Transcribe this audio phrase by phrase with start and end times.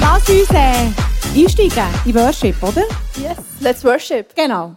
[0.00, 2.82] Lass uns äh, einsteigen in Worship, oder?
[3.16, 4.34] Yes, let's worship.
[4.34, 4.76] Genau.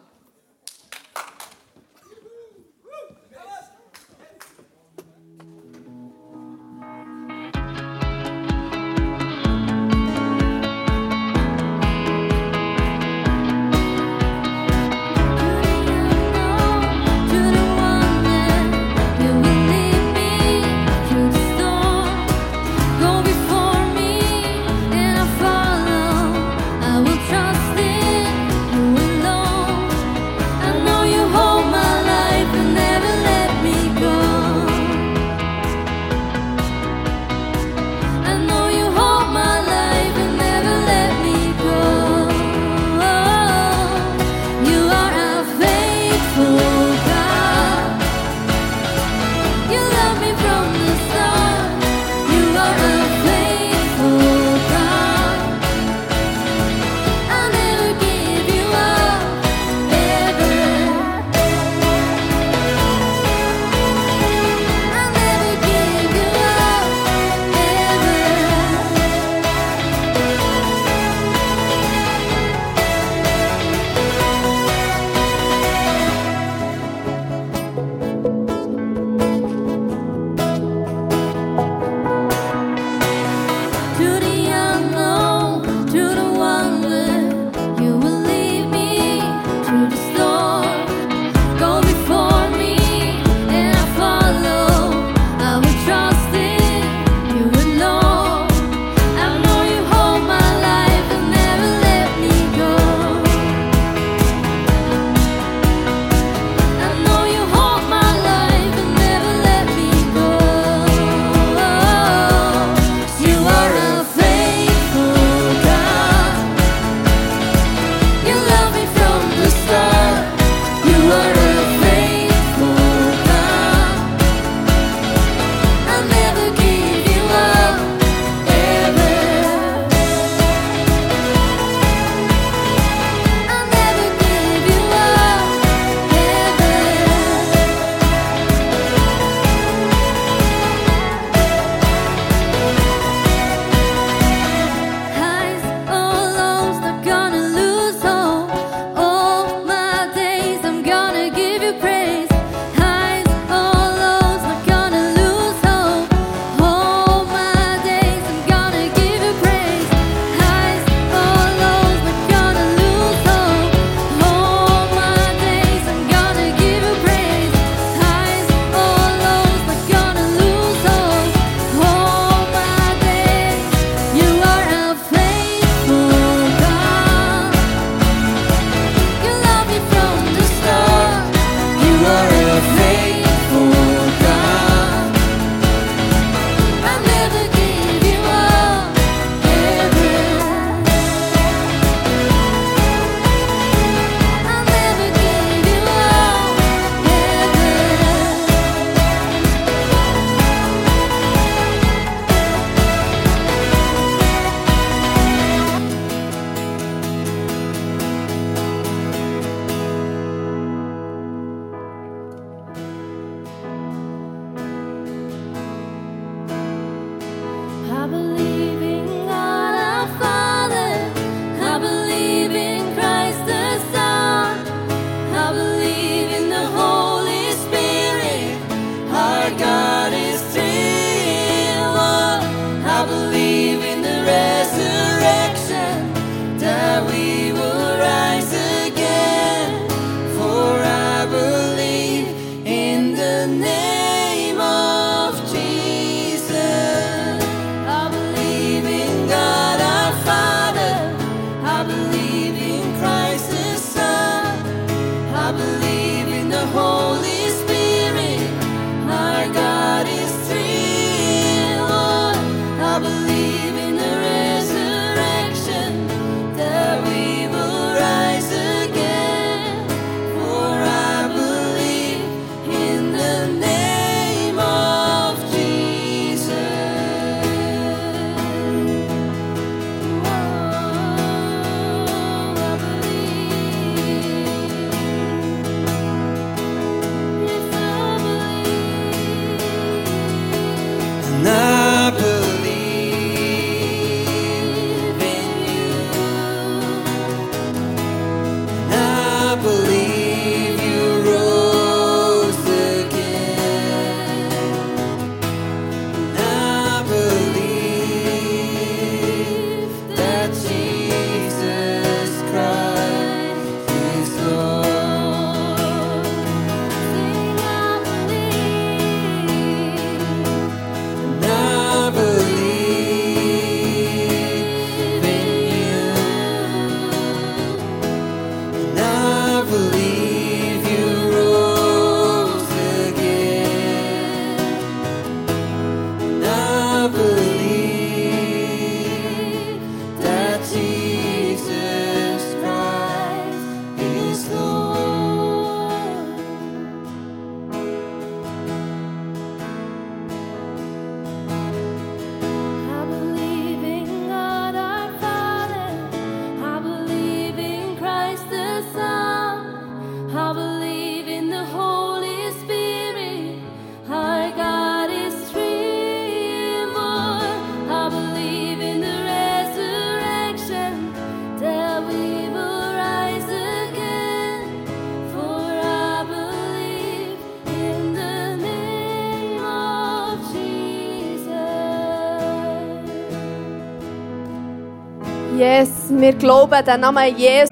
[386.32, 387.71] wir glauben, der Name Jesus.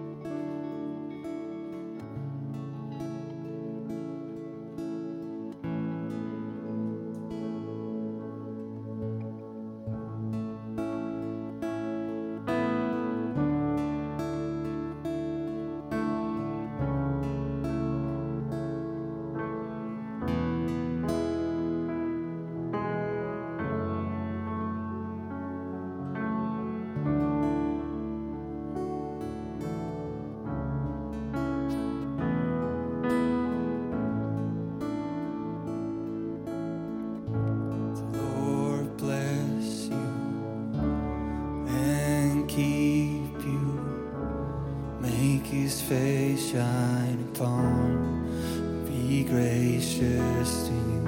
[49.39, 51.03] gracious to you.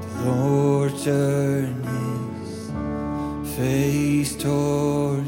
[0.00, 5.23] The Lord turn his face toward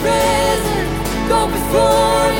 [0.00, 2.37] presence go before me.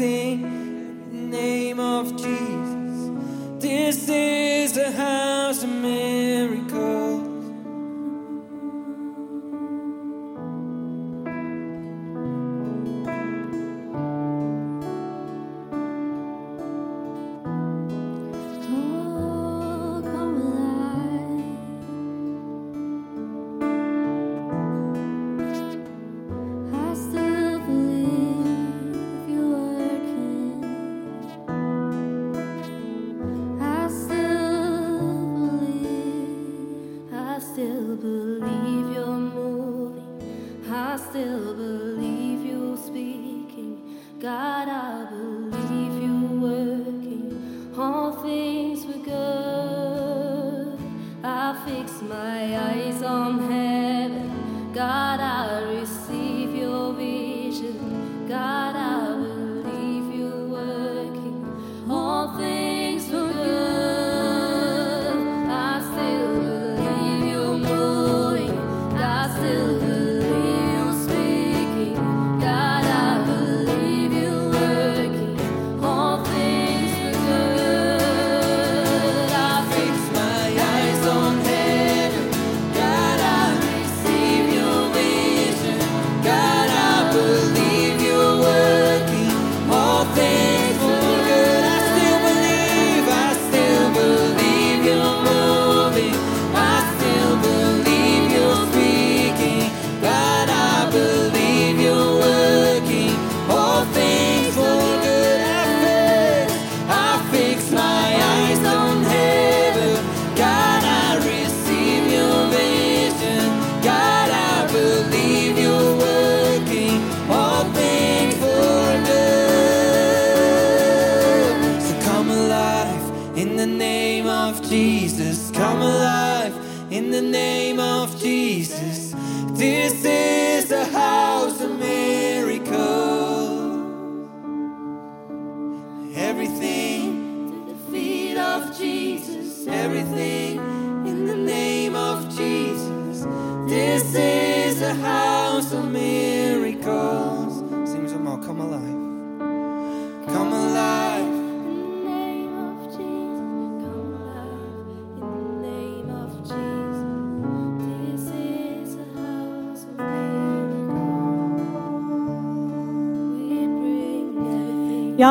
[0.00, 0.49] everything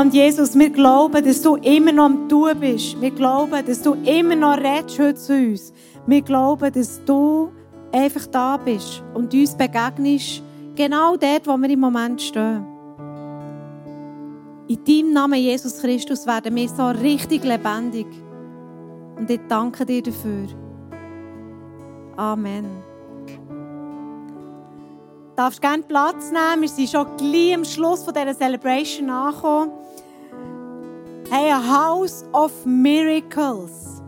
[0.09, 2.99] Und Jesus, wir glauben, dass du immer noch am Tun bist.
[2.99, 5.71] Wir glauben, dass du immer noch redest heute zu uns.
[6.07, 7.51] Wir glauben, dass du
[7.91, 10.41] einfach da bist und uns begegnest,
[10.75, 12.65] genau dort, wo wir im Moment stehen.
[14.67, 18.07] In deinem Namen, Jesus Christus, werden wir so richtig lebendig.
[19.15, 20.47] Und ich danke dir dafür.
[22.17, 22.65] Amen.
[25.29, 26.63] Du darfst gerne Platz nehmen.
[26.63, 29.71] Wir sind schon gleich am Schluss dieser Celebration angekommen.
[31.31, 34.01] Hey, a house of miracles.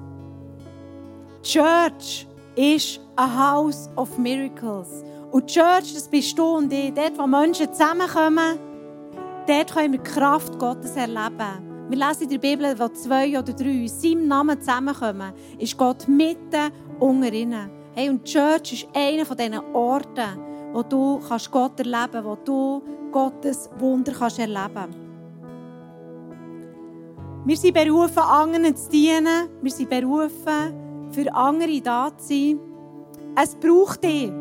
[1.43, 5.03] Church ist a house of miracles.
[5.29, 6.91] Und Church, das bist du und ich.
[6.91, 8.57] Dort, wo Menschen zusammenkommen,
[9.45, 11.85] dort können wir die Kraft Gottes erleben.
[11.89, 16.07] Wir lesen in der Bibel, wo zwei oder drei in seinem Namen zusammenkommen, ist Gott
[16.07, 17.69] mitten unter ihnen.
[17.93, 20.39] Hey, und Church ist einer von diesen Orten,
[20.73, 21.19] wo du
[21.51, 22.81] Gott erleben kannst, wo du
[23.11, 25.10] Gottes Wunder erleben kannst.
[27.43, 29.49] Wir sind berufen, anderen zu dienen.
[29.61, 32.59] Wir sind berufen, für andere da zu sein.
[33.35, 34.31] Es braucht dich.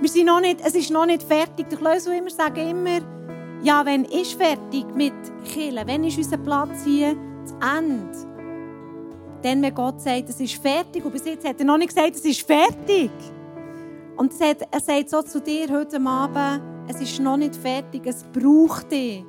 [0.00, 1.68] Wir sind noch nicht, es ist noch nicht fertig.
[1.70, 3.00] Die Leute immer sagen immer,
[3.62, 5.86] ja, wenn ist fertig mit Killen?
[5.86, 8.10] Wenn ist unser Platz hier zu Ende?
[9.42, 11.02] Dann, wenn Gott sagt, es ist fertig.
[11.02, 13.10] Und bis jetzt hat er noch nicht gesagt, es ist fertig.
[14.16, 18.02] Und er sagt, er sagt so zu dir heute Abend, es ist noch nicht fertig,
[18.04, 19.24] es braucht dich.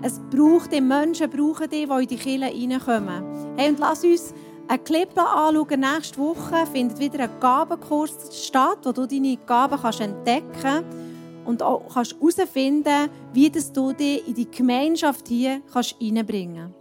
[0.00, 3.24] Es braucht dich, Menschen brauchen dich, die in die Kirche reinkommen.
[3.56, 4.32] Hey, und lass uns
[4.68, 5.80] einen Clip anschauen.
[5.80, 8.12] Nächste Woche findet wieder ein Gabenkurs
[8.46, 10.96] statt, wo du deine Gaben kannst entdecken kannst
[11.46, 16.78] und auch kannst herausfinden wie dass du dich in die Gemeinschaft hier kannst reinbringen kannst.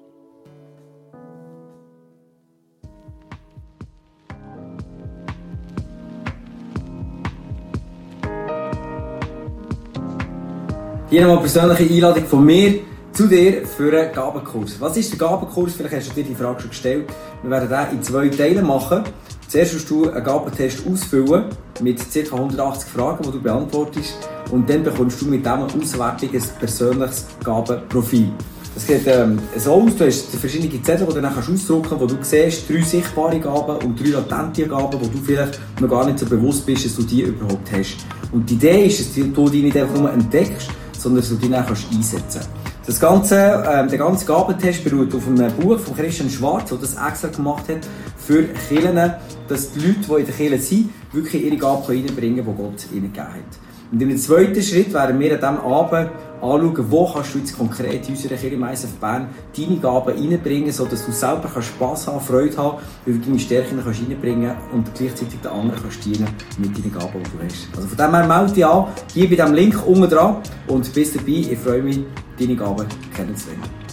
[11.10, 12.80] Hier nochmal persönliche Einladung von mir
[13.18, 14.80] zu dir für einen Gabenkurs.
[14.80, 15.74] Was ist der Gabenkurs?
[15.74, 17.10] Vielleicht hast du dir die Frage schon gestellt.
[17.42, 19.06] Wir werden den in zwei Teilen machen.
[19.48, 21.46] Zuerst musst du einen Gabentest ausfüllen
[21.82, 22.36] mit ca.
[22.36, 24.14] 180 Fragen, die du beantwortest.
[24.52, 28.30] Und dann bekommst du mit Auswertung ein persönliches Gabenprofil.
[28.76, 32.06] Das sieht ähm, so aus, du hast verschiedene Zettel, die du dann ausdrucken kannst, wo
[32.06, 36.20] du siehst, drei sichtbare Gaben und drei latente Gaben, wo du vielleicht noch gar nicht
[36.20, 37.98] so bewusst bist, dass du die überhaupt hast.
[38.32, 41.50] Und die Idee ist, dass du die nicht einfach nur entdeckst, sondern dass du die
[41.50, 42.67] dann einsetzen kannst.
[42.88, 46.96] Das ganze, ähm, der ganze Gabentest beruht auf einem Buch von Christian Schwarz, der das
[46.96, 47.86] extra gemacht hat
[48.18, 49.14] für Kirchen,
[49.50, 52.88] dass die Leute, die in der Kirche sind, wirklich ihre Gaben reinbringen können, die Gott
[52.94, 53.92] ihnen gegeben hat.
[53.92, 58.08] Und im zweiten Schritt werden wir an diesem Abend anschauen, wo kannst du jetzt konkret
[58.08, 62.58] in unserer Kirche ISF Bern deine Gaben reinbringen, sodass du selber kannst Spass haben, Freude
[62.58, 66.94] haben, weil du deine Stärken kannst reinbringen und gleichzeitig den anderen kannst dienen mit deinen
[66.94, 67.68] Gaben, die du hast.
[67.76, 71.14] Also von dem her melde dich an, hier bei diesem Link unten dran und bis
[71.14, 71.28] dabei.
[71.28, 72.00] Ich freue mich,
[72.40, 73.88] deine Gaben kennenzulernen.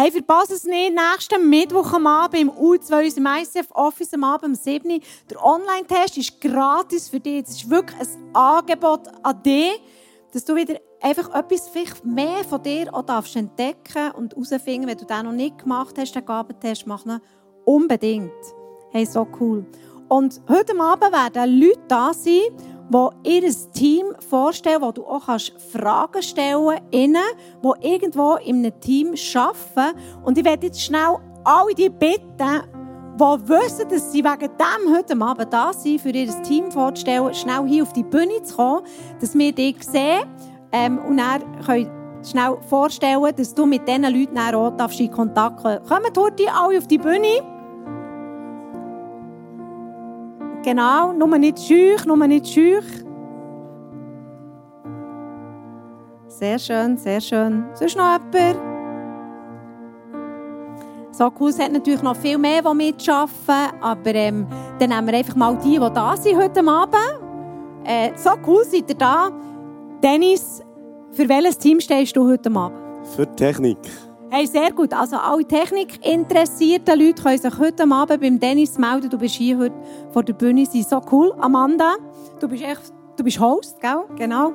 [0.00, 0.94] Hey, verpasse es nicht.
[0.94, 5.00] Nächsten Mittwoch am Abend im U2 unserem ICF Office am Abend um 7 Uhr.
[5.28, 7.42] Der Online-Test ist gratis für dich.
[7.42, 9.72] Es ist wirklich ein Angebot an dich,
[10.32, 14.98] dass du wieder einfach etwas vielleicht mehr von dir auch darfst entdecken und herausfinden, wenn
[14.98, 17.20] du den noch nicht gemacht hast, den Gabentest, mach ihn
[17.64, 18.32] unbedingt.
[18.90, 19.66] Hey, so cool.
[20.08, 22.40] Und heute Abend werden Leute da sein,
[22.90, 28.80] die ihr Team vorstellen, wo du auch kannst Fragen stellen kannst, die irgendwo in einem
[28.80, 29.98] Team arbeiten.
[30.24, 32.62] Und ich werde jetzt schnell alle die bitten,
[33.18, 37.66] die wissen, dass sie wegen dem heute Abend da sind, für ihr Team vorzustellen, schnell
[37.66, 38.86] hier auf die Bühne zu kommen,
[39.20, 40.24] dass wir dich sehen
[40.72, 41.90] ähm, und dann können
[42.22, 46.86] schnell vorstellen, dass du mit diesen Leuten auch in Kontakt kommen Kommt heute alle auf
[46.86, 47.42] die Bühne.
[50.62, 52.84] Genau, nur nicht schüch, nur nicht schüch.
[56.26, 57.64] Sehr schön, sehr schön.
[57.74, 58.78] Sonst noch jemand?
[61.10, 64.46] So cool, es hat natürlich noch viel mehr, die mitarbeiten, aber ähm,
[64.78, 66.94] dann nehmen wir einfach mal die, die da sind heute Abend.
[67.84, 69.30] Äh, so cool, seid ihr da.
[70.02, 70.62] Dennis,
[71.12, 72.78] für welches Team stehst du heute Abend?
[73.16, 73.78] Für die Technik.
[74.30, 74.92] Hey, sehr gut.
[74.92, 79.08] Also alle technikinteressierten Leute können sich heute Abend beim Dennis melden.
[79.10, 79.74] Du bist hier heute
[80.12, 80.66] vor der Bühne.
[80.66, 81.34] Sie so cool.
[81.40, 81.96] Amanda,
[82.38, 84.04] du bist echt, du bist Host, gell?
[84.16, 84.52] Genau.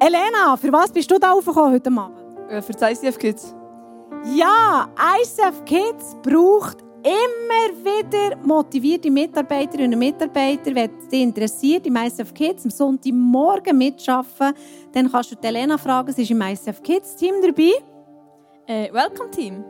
[0.00, 2.16] Elena, für was bist du da aufgekommen heute Abend?
[2.50, 3.54] Äh, Für die ICF Kids.
[4.34, 4.88] Ja,
[5.22, 10.74] ISF Kids braucht immer wieder motivierte Mitarbeiterinnen und Mitarbeiter.
[10.74, 14.54] Wenn es dich interessiert, im ISF Kids am Sonntagmorgen mitarbeiten,
[14.92, 16.12] dann kannst du die Elena fragen.
[16.12, 17.72] Sie ist im ISF Kids Team dabei.
[18.66, 19.64] Äh, welcome Team.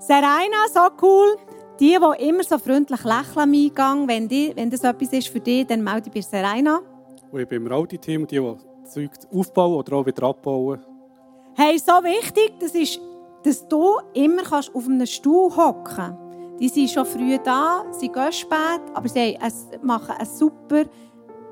[0.00, 1.36] Seraina, so cool.
[1.78, 5.40] Die, die immer so freundlich lächeln am Eingang, wenn, die, wenn das etwas ist für
[5.40, 6.80] dich, dann melde dich bei Seraina.
[7.30, 10.80] Und ich bin im Audi-Team, die, die Zeug aufbauen oder auch wieder abbauen.
[11.56, 13.00] Hey, so wichtig, das ist,
[13.44, 16.23] dass du immer kannst auf einem Stuhl hocken kannst.
[16.60, 19.36] Die sind schon früh da, sie gehen spät, aber sie
[19.82, 20.84] machen einen super,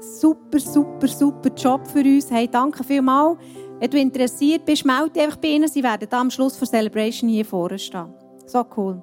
[0.00, 2.30] super, super, super Job für uns.
[2.30, 3.38] Hey, danke vielmals.
[3.80, 5.66] Wenn du interessiert bist, melde dich einfach bei ihnen.
[5.66, 8.14] Sie werden am Schluss der Celebration hier vorne stehen.
[8.46, 9.02] So cool.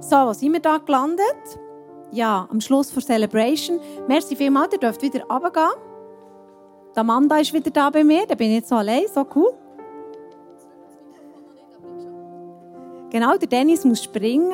[0.00, 1.24] So, wo sind wir da gelandet?
[2.12, 3.80] Ja, am Schluss der Celebration.
[4.06, 5.70] Merci vielmals, ihr dürft wieder runtergehen.
[6.94, 9.52] Die Amanda ist wieder da bei mir, da bin ich jetzt so allein, so cool.
[13.10, 14.52] Genau, der Dennis muss springen.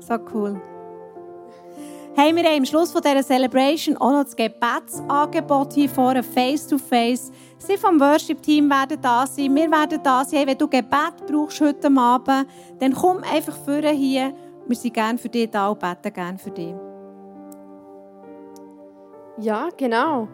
[0.00, 0.60] so cool.
[2.14, 7.30] Hey, wir haben am Schluss von dieser Celebration auch noch das Gebetsangebot hier vorne, face-to-face.
[7.58, 10.38] Sie vom Worship-Team werden da sein, wir werden da sein.
[10.38, 12.48] Hey, wenn du Gebet brauchst heute Abend,
[12.80, 14.34] dann komm einfach vorne hier.
[14.66, 16.74] Wir sind gerne für dich da und beten gerne für dich.
[19.40, 20.26] Ja, genau.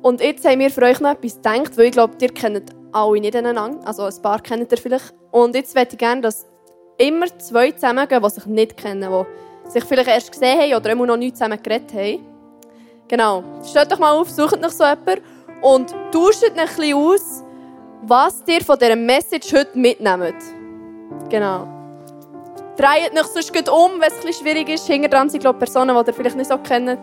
[0.00, 3.20] Und jetzt haben wir für euch noch etwas gedacht, weil ich glaube, ihr kennt alle
[3.20, 3.86] nicht aneinander.
[3.86, 5.14] Also ein paar kennt ihr vielleicht.
[5.30, 6.46] Und jetzt möchte ich gerne, dass
[6.96, 9.10] immer zwei zusammengehen, die sich nicht kennen,
[9.66, 12.26] die sich vielleicht erst gesehen haben oder immer noch nicht zusammen geredet haben.
[13.08, 13.42] Genau.
[13.64, 15.22] Stellt doch mal auf, sucht nach so jemanden
[15.62, 17.44] und tauscht ein bisschen aus,
[18.02, 20.36] was ihr von dieser Message heute mitnehmt.
[21.28, 21.66] Genau.
[22.76, 24.86] Dreht euch sonst gut um, wenn es ein bisschen schwierig ist.
[24.86, 27.00] Hinter dran sind, glaube ich, Personen, die ihr vielleicht nicht so kennt.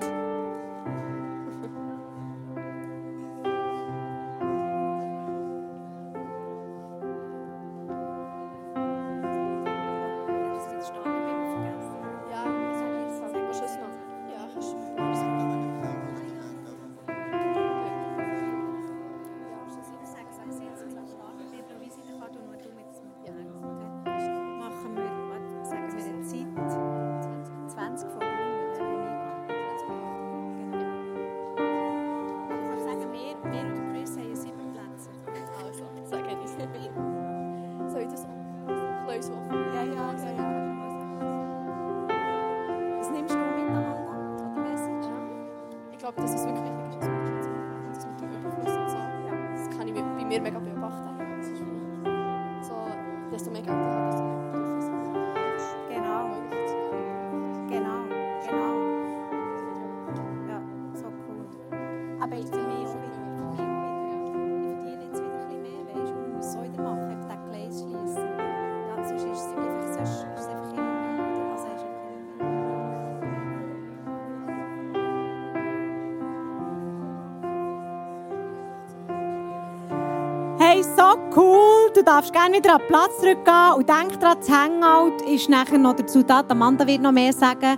[80.57, 81.91] Hey, so cool!
[81.93, 85.77] Du darfst gerne wieder an den Platz zurückgehen und denk daran, das Hangout ist nachher
[85.77, 86.43] noch dazu da.
[86.47, 87.77] Amanda wird noch mehr sagen,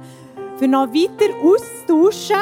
[0.57, 2.37] für noch weiter auszutauschen.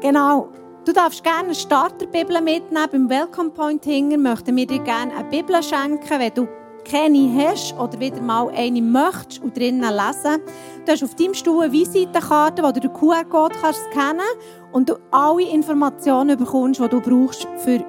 [0.00, 0.48] Genau.
[0.84, 2.88] Du darfst gerne eine Starterbibel mitnehmen.
[2.90, 6.48] Beim Welcome Point hinger möchten wir dir gerne eine Bibel schenken, wenn du
[6.84, 10.42] keine hast oder wieder mal eine möchtest und drinnen lesen.
[10.84, 14.26] Du hast auf deinem Stuhl eine Visitenkarte, wo du den QR-Code kannst scannen
[14.72, 17.84] und du alle Informationen bekommst, die du brauchst, für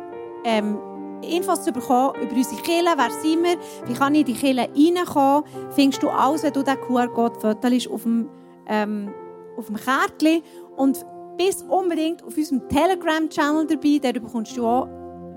[0.45, 0.77] ähm,
[1.23, 4.69] Infos zu bekommen über unsere Kirche, wer sind wir, wie kann ich in die Kirche
[4.69, 7.57] reinkommen, findest du alles, wenn du den QR-Code
[7.91, 8.29] auf dem,
[8.67, 9.11] ähm,
[9.57, 10.43] auf dem Kärtchen
[10.75, 11.03] und
[11.37, 14.87] bist unbedingt auf unserem Telegram-Channel dabei, da bekommst du auch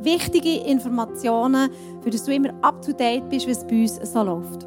[0.00, 1.70] wichtige Informationen,
[2.02, 4.66] für dass du immer up-to-date bist, wie es bei uns so läuft.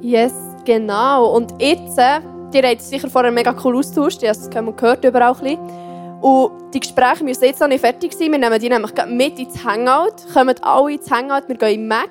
[0.00, 1.34] Yes, genau.
[1.36, 2.20] Und jetzt, äh,
[2.54, 6.20] ihr habt sicher vorher mega cool austauscht, ihr habt es gehört überall ein bisschen.
[6.20, 8.30] Und die Gespräche müssen jetzt noch nicht fertig sein.
[8.30, 12.10] Wir nehmen die nämlich mit ins Hangout, kommen alle ins Hangout, wir gehen in Mac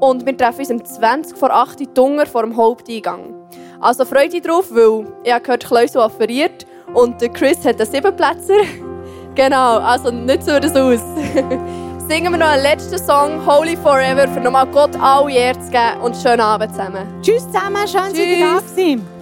[0.00, 3.34] und wir treffen uns um 20 vor 8 Uhr Dunger vor dem Haupteingang.
[3.80, 7.90] Also freut euch drauf, weil ich habe gehört, Kleusel offeriert und der Chris hat einen
[7.90, 8.54] Siebenplätzer.
[9.34, 11.00] genau, also nicht so das aus.
[12.08, 16.00] Singen wir noch einen letzten Song, Holy Forever, für nochmal Gott alle Ehre zu geben
[16.02, 17.06] und schönen Abend zusammen.
[17.22, 19.19] Tschüss zusammen, schön, dass ihr da gewesen.